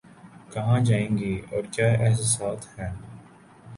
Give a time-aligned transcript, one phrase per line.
[0.53, 2.89] کہاں جائیں گی اور کیا احساسات ہیں